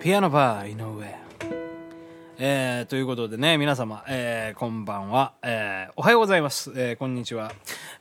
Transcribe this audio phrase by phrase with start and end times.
[0.00, 1.14] ピアノバー井上。
[2.38, 7.52] えー、ということでね皆様、えー、こんばんは、えー、おはようございます、えー、こんにちは。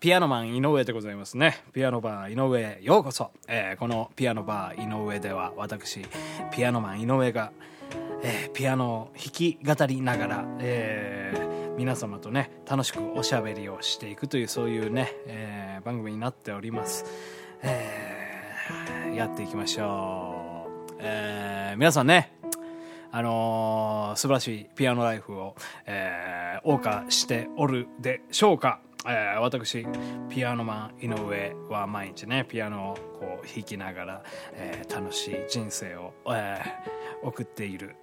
[0.00, 1.62] ピアノマン井上でございますね。
[1.72, 6.04] ピアノバー井上ようこそ、えー、このピアノバー井上では私
[6.50, 7.52] ピアノマン井上が、
[8.24, 17.04] えー、ピアノを弾き語りながら、えー、皆様とね楽しくおしゃべりをしていくというそういうね、えー、番組になっております、
[17.62, 20.43] えー、やっていきましょう、
[21.06, 22.32] えー、皆さんね
[23.12, 25.54] あのー、素晴らしいピアノライフを、
[25.86, 29.86] えー、謳歌しておるでしょうか、えー、私
[30.30, 34.22] ピアノマン井上は毎日ねピアノをこう弾きながら、
[34.54, 37.96] えー、楽しい人生を、えー、送っている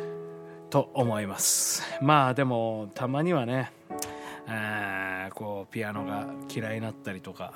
[0.70, 1.82] と思います。
[2.02, 3.72] まあでもたまにはね
[4.48, 7.52] え、こうピアノが嫌いになったりとか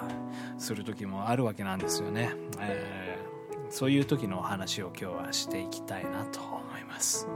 [0.59, 3.30] する時もあるわけなんですよね、えー、
[3.71, 7.29] そういう時のお話を今日はしていきたいなと思います。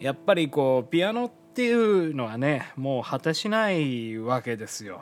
[0.00, 5.00] やっぱりこうピアノっていうのはねもう果てしないわけですよ。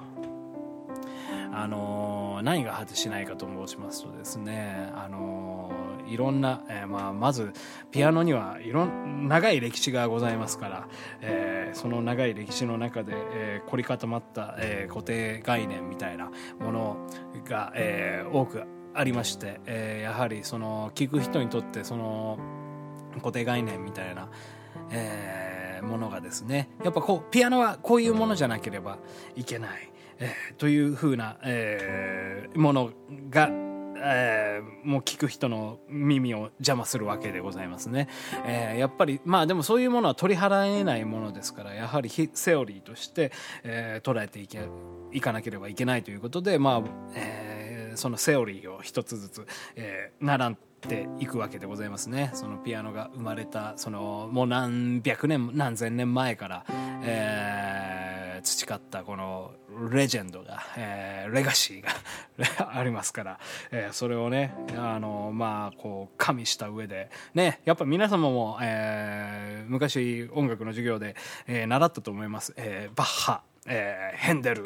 [1.53, 5.71] あの何が果てしないかと申しますとですねあの
[6.07, 7.53] いろんな、えー、まあ、まず
[7.91, 10.89] ピアノにはいろん長い歴史がございますから、
[11.21, 17.06] えー、その長い歴史の中で、えー、凝り固まった、え固定概念みたいなもの
[17.49, 18.63] が、え多く
[18.95, 22.39] ありまして、えやはりその聞く人にとってその
[23.19, 24.29] 固定概念みたいな、
[24.91, 28.99] えー、ものがですねやっぱこうピアノはこういうものじゃなければ
[29.35, 32.91] いけない、えー、というふうな、えー、もの
[33.31, 33.51] が
[33.99, 38.09] えー、もう聞く人の耳を邪魔するわけでございますね、
[38.47, 44.61] えー、やっぱりまあでもそういうものは取り払えないものですからやはりセオリーとして、えー、捉えていけ
[45.13, 46.83] いかなければいけないということでまあ、
[47.15, 49.47] えー、そのセオリーを一つずつ、
[49.77, 52.31] えー、並んっていくわけでございますね。
[52.35, 56.65] そのピアノが生まれたそのもう何百年何千年前から、
[57.03, 57.76] えー、
[58.67, 59.53] 培ったこの
[59.91, 63.39] レジェンドが、えー、レガシーが ありますから、
[63.71, 71.15] えー、それをねあのまあこう加味した上でねやっぱ皆様も、えー、昔音楽の授業で、
[71.47, 74.65] えー、習ったと思います、えー、バッハ、えー、ヘンデル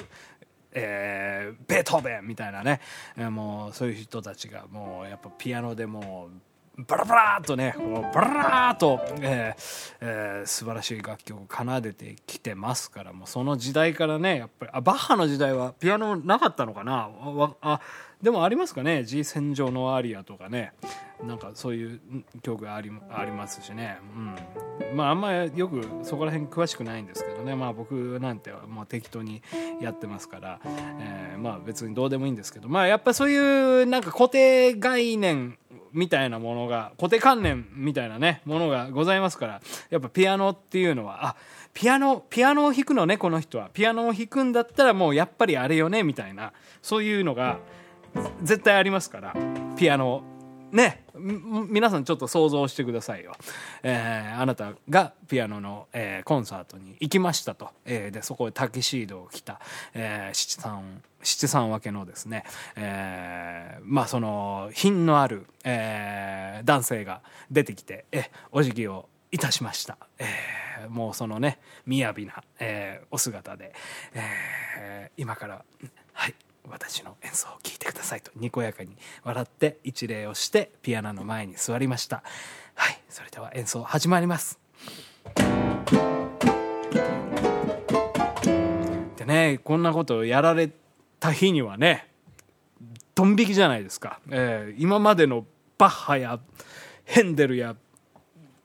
[0.72, 2.80] えー、ベートーベンみたいなね、
[3.16, 7.74] えー、もうそういう人たちがもうやっぱピアノでもうバラバラーとね
[8.14, 17.10] バラバラーと、えーえー、素晴らしい楽曲を奏でてきてますからもうその時代からねやっぱりあバッハの時代はピアノなかったのかな？
[17.20, 17.80] ああ
[18.22, 20.72] でもありますかね「G 戦場のアリア」とかね。
[21.24, 22.00] なんかそういう
[22.42, 27.54] 曲がありありますしね、うん、まああんまりよくそこら辺詳しくないんですけどね。
[27.54, 29.42] まあ僕なんてはもう適当に
[29.80, 32.68] やってますから、えー、まあ別にどうでもいいんですけど。
[32.68, 35.58] まあやっぱそういうなんか固定概念
[35.92, 39.60] みたいなものが固定観念みたいなねものがございますから。
[39.90, 41.36] やっぱピアノっていうのはあ
[41.74, 43.68] ピアノピアノを弾くのねこの人は。
[43.74, 46.52] ピアノを弾くんだったらもうやっぱりあれよねみたいな。
[46.80, 47.58] そういうのが
[48.42, 49.34] 絶対ありますから
[49.76, 50.22] ピアノ
[50.72, 51.04] ね。
[51.68, 53.32] 皆さんちょっと想像してくださいよ、
[53.82, 59.60] えー、あなたがピアノの、えー、コンサートに行きましたと、えー、でそこでタキシードを着た、
[59.92, 62.44] え、七三七三分けのですね、
[62.76, 73.74] え、まあその品のある、え、男性が出てきてえお辞儀をいたしました、え、もうそのね雅な、えー、お姿で、
[74.14, 75.64] え、今から
[76.70, 82.22] 私の演奏を聴いてくださいとにこやかに笑って一礼をしてピアノの前に座りました。
[82.74, 84.58] はいそれでは演奏始まります。
[89.16, 90.70] でねこんなことをやられ
[91.18, 92.08] た日にはね
[93.14, 95.44] ドン引きじゃないですか、えー、今までの
[95.76, 96.40] バッハや
[97.04, 97.76] ヘンデルや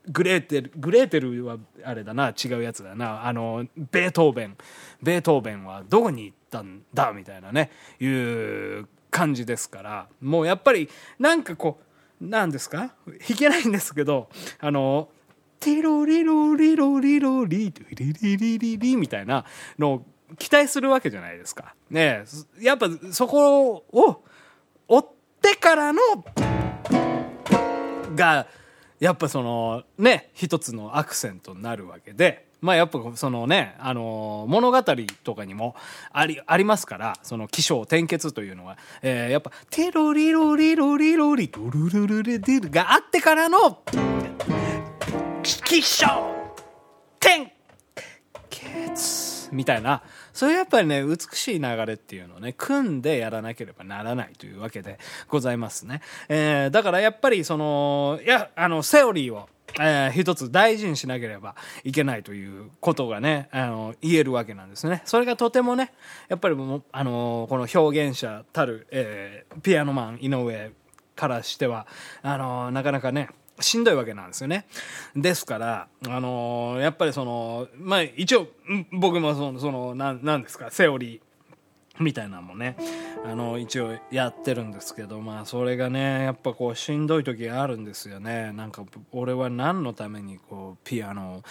[0.09, 3.25] グレーテルグレーテルはあれだな違うやつだな。
[3.25, 4.57] あのベートーベン。
[5.01, 7.71] ベートーベンはどこに行ったんだみたいなね。
[7.99, 10.07] いう感じですから。
[10.21, 10.89] もうやっぱり
[11.19, 11.79] なんかこ
[12.21, 12.93] うなんですか？
[13.27, 14.29] 弾けないんですけど
[14.59, 15.09] あの
[15.59, 19.43] テロリロリロリロリリリリリリみたいな
[19.79, 20.05] のを
[20.37, 21.75] 期待するわけじゃないですか。
[21.89, 22.23] ね
[22.59, 24.23] やっぱそこを
[24.87, 25.07] 追っ
[25.41, 25.99] てからの
[28.15, 28.47] が
[28.99, 34.83] やっぱそのね一つのアクセントになるわけでまあやっぱそのねあの物語
[35.23, 35.75] とかにも
[36.11, 43.83] ありありますからその起承転結というのは、えー、やっぱ「テロリロリロリロリドルルルルディル」があってからの
[45.43, 46.07] 「起承
[47.19, 47.53] 転
[48.49, 50.01] 結」みたいな、
[50.35, 54.99] そういうやっぱりね、美しい流れっていうのをね、組んでやらなければならないというわけで
[55.29, 56.01] ございますね。
[56.27, 59.47] えー、だからやっぱりその、いや、あの、セオリーを、
[59.79, 61.55] えー、一つ大事にしなければ
[61.85, 65.03] いけないということがね、あの、言えるわけなんですね。
[65.05, 65.93] それがとてもね、
[66.27, 70.73] やっぱりもう、あの、この表現者たる、えー、ピアノマン井上
[71.15, 71.87] からしては、
[72.21, 73.29] あの、なかなかね、
[73.59, 74.65] しんどいわけなんですよね。
[75.15, 78.47] ですから、あのやっぱりその、まあ一応、
[78.91, 81.25] 僕もその、その、なん、なんですか、セオリー、
[81.99, 82.75] みたいなのもね、
[83.25, 88.51] あの、一応やってるんですけど、まあ、それがね、やっぱこう、しんどい時があるんですよね。
[88.51, 91.43] なんか、俺は何のためにこう、ピアノを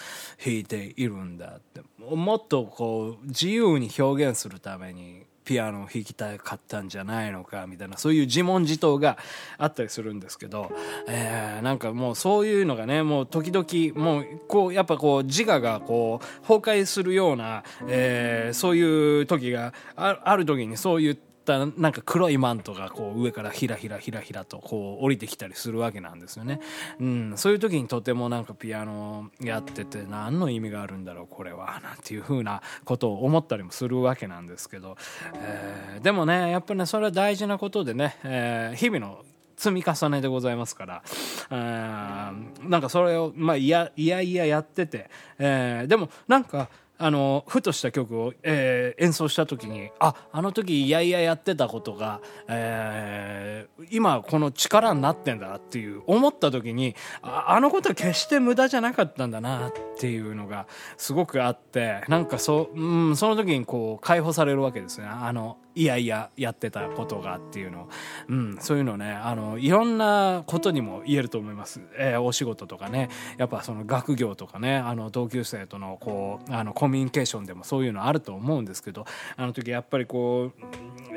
[0.43, 1.81] 弾いているんだって。
[1.99, 9.17] もっとこう、自由に表現するために、ピアノを弾きたかったんじゃないのかみたいなそういう自問自答が
[9.57, 10.71] あったりするんですけど、
[11.07, 26.59] えー、なんかもうそういうのがねもう時々もうこうやっぱこう自我がこう崩壊するような、えー、そういう時がある時にそういうったなんか黒いマントがこう上からひらひらひらひらとこう降りてきたりするわけなんですよね。
[26.99, 34.97] うん、そういう時にとてもなんかピアノやってて何の意味があるんだろうこれはなんていう風なことを思ったりもするわけなんですけど、
[35.35, 39.23] えー、でもねやっぱねそれは大事なことでね、えー、日々の
[39.57, 41.03] 積み重ねでございますから、
[41.49, 45.09] えー、なんかそれを、まあ、いやいやいややってて、
[45.39, 65.07] えー、でもなんかあのふとした曲を、えー、演奏した時にああの時いやいややってたことが、えー、今この力になってんだなっていう思った時にああのことは決して無駄じゃなかったんだなってていうのがすごくあってなんかそ,、うん、その時にこう解放されるわけですね。
[65.07, 67.89] あのいやいややってたことがっていうの。
[68.29, 73.09] うん、そういうのねあのいろんなことにも言えると思います、えー、お仕事とかね。
[73.37, 79.05] やっぱその学業とかねあの同級生とのこうあのコミュニケーションでもそういうのあると思うんですけど
[79.35, 80.51] あの時やっぱりこ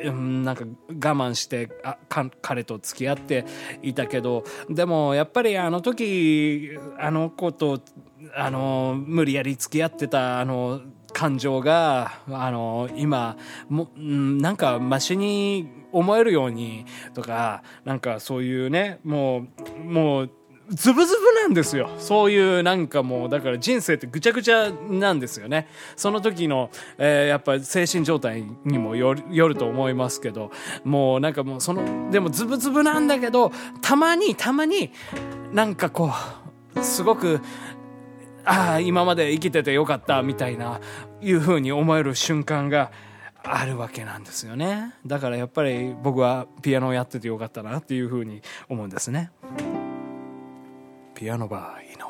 [0.03, 1.99] う、うん、なんか我慢してあ
[2.43, 3.45] 彼と付き合って
[3.83, 7.81] いたけどでもやっぱりあの時あの子と
[8.35, 10.81] あの無理やり付き合ってたあの
[11.13, 13.37] 感情があの今
[13.69, 16.85] もなんかマシに思えるように
[17.15, 19.47] とかなんかそういうねも
[19.79, 20.31] うもう
[20.71, 21.89] ズブズブなんですよ。
[21.99, 25.67] そういうなんかもう、だから人生ってぐちゃぐちゃなんですよね。
[25.97, 30.51] その時の、えー、やっぱ精神状態にもよるよると思いますけど、
[30.85, 33.51] もうなんかもうその、でもズブズブなんだけど、
[33.81, 34.93] たまにたまに
[35.53, 36.13] なんかこ
[36.77, 37.41] う、すごく
[38.50, 40.81] ああ今まで生きててよかったみたいな
[41.21, 42.91] いうふうに思える瞬間が
[43.45, 44.95] あるわけなんですよね。
[45.06, 49.31] だからやっぱり僕はピアノをやっててよかったなっていうふうに思うんですね。
[51.15, 52.09] ピアノバー井上。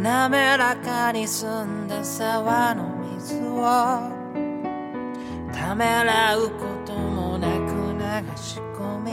[0.00, 3.62] 滑らかに澄んだ沢の水を
[5.52, 9.12] ためらうこともなく流し込み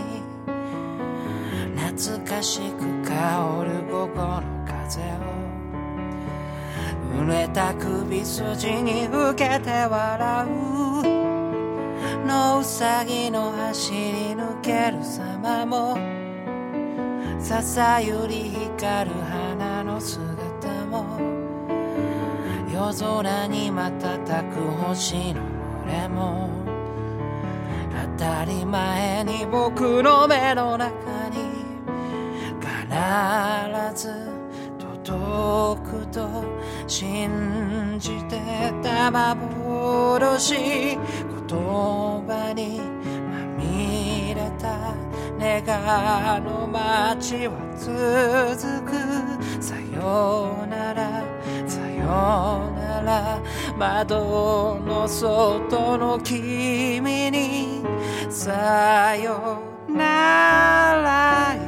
[1.76, 5.04] 懐かしく香る午後の風を
[7.18, 10.58] 濡れた首筋に受けて笑う
[12.26, 13.98] のうさぎの走り
[14.36, 15.98] 抜ける様も
[17.42, 21.37] ささゆり光る花の姿も
[22.78, 25.42] 夜空に瞬く星の
[25.84, 26.48] 群れも。
[28.18, 30.94] 当たり前に僕の目の中
[31.30, 31.58] に。
[32.62, 34.14] 必ず
[35.04, 36.46] 届くと
[36.86, 40.56] 信じてた幻。
[40.56, 41.00] 言
[41.58, 42.80] 葉に
[43.32, 44.94] まみれた
[45.40, 47.88] 願の街は続
[48.86, 48.94] く。
[49.64, 51.37] さようなら。
[52.08, 53.42] よなら。
[53.78, 57.84] 窓の外の君に
[58.30, 59.60] さよ
[59.90, 61.67] なら。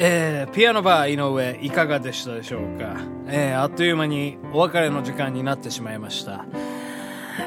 [0.00, 6.44] えー、ピアノバー井上いかがでしたでしょうか、えー、あっという間にお別れの時間になってしまいました。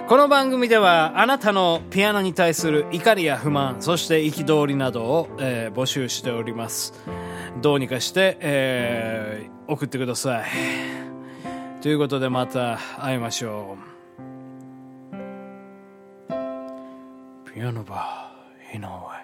[0.08, 6.94] この番組ではあなたのピアノに対する怒りや不満そして憤りなどを、えー、募集しております。
[7.62, 10.46] どうにかして、えー、送ってください。
[11.82, 13.92] ということでまた会いましょう。
[17.54, 19.21] ピアノバー井上。